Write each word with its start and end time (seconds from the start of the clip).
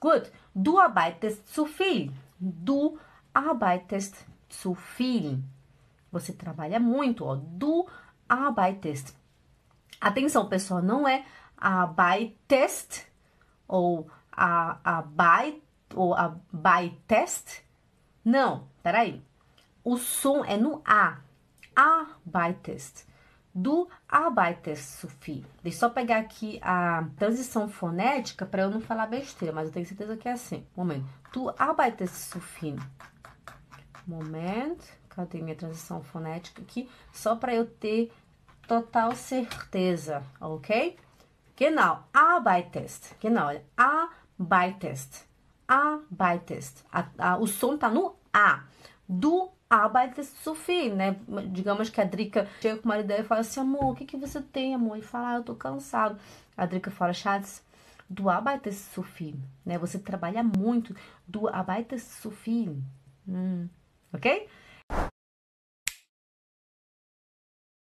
Gut, 0.00 0.30
du 0.54 0.78
arbeitest 0.78 1.46
zu 1.48 1.66
viel. 1.66 2.12
Du 2.38 2.98
arbeitest 3.34 4.26
zu 4.48 4.74
viel. 4.74 5.42
Você 6.10 6.32
trabalha 6.32 6.78
muito, 6.80 7.24
ó. 7.24 7.36
Du 7.36 7.86
arbeitest. 8.28 9.14
Atenção, 10.00 10.48
pessoal, 10.48 10.80
não 10.80 11.06
é 11.06 11.24
arbeitest 11.56 13.06
ou 13.66 14.08
a, 14.30 14.78
arbeit 14.84 15.60
ou 15.94 16.14
arbeitest. 16.14 17.62
Não, 18.24 18.68
peraí. 18.82 19.22
O 19.82 19.96
som 19.96 20.44
é 20.44 20.56
no 20.56 20.82
A. 20.84 21.18
Arbeitest. 21.74 23.06
Du 23.60 23.88
arbeitest, 24.08 25.00
Sophie. 25.00 25.44
Deixa 25.64 25.78
eu 25.78 25.80
só 25.80 25.90
pegar 25.90 26.18
aqui 26.18 26.60
a 26.62 27.04
transição 27.16 27.68
fonética 27.68 28.46
para 28.46 28.62
eu 28.62 28.70
não 28.70 28.80
falar 28.80 29.08
besteira, 29.08 29.52
mas 29.52 29.66
eu 29.66 29.74
tenho 29.74 29.84
certeza 29.84 30.16
que 30.16 30.28
é 30.28 30.32
assim. 30.32 30.64
Momento. 30.76 31.08
Du 31.32 31.52
arbeitest, 31.58 32.14
Sophie. 32.14 32.76
Momento. 34.06 34.86
Cadê 35.08 35.42
minha 35.42 35.56
transição 35.56 36.04
fonética 36.04 36.62
aqui? 36.62 36.88
Só 37.12 37.34
para 37.34 37.52
eu 37.52 37.66
ter 37.66 38.12
total 38.68 39.16
certeza, 39.16 40.22
ok? 40.40 40.96
Genau, 41.56 42.04
arbeitest. 42.14 43.14
Genau, 43.18 43.48
arbeitest. 43.76 45.24
Arbeitest. 45.66 46.84
A, 46.92 47.06
a, 47.18 47.36
o 47.38 47.46
som 47.48 47.76
tá 47.76 47.90
no 47.90 48.14
A. 48.32 48.62
Du 49.08 49.50
viel, 50.54 50.94
né? 50.96 51.16
Digamos 51.48 51.90
que 51.90 52.00
a 52.00 52.04
Drica 52.04 52.48
chega 52.60 52.78
com 52.78 52.88
uma 52.88 52.98
ideia 52.98 53.20
e 53.20 53.24
fala 53.24 53.42
assim, 53.42 53.60
amor, 53.60 53.92
o 53.92 53.94
que, 53.94 54.06
que 54.06 54.16
você 54.16 54.40
tem, 54.40 54.74
amor? 54.74 54.96
E 54.96 55.02
fala, 55.02 55.32
ah, 55.32 55.36
eu 55.36 55.42
tô 55.42 55.54
cansado. 55.54 56.18
A 56.56 56.64
Drica 56.64 56.90
fala, 56.90 57.12
Schatz, 57.12 57.62
so 58.72 59.02
viel, 59.02 59.36
né? 59.66 59.76
Você 59.78 59.98
trabalha 59.98 60.42
muito. 60.42 60.96
So 61.98 62.30
viel. 62.30 62.82
Hum, 63.28 63.68
ok? 64.12 64.48